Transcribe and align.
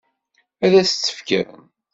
Ad 0.65 0.73
s-tt-fken? 0.87 1.51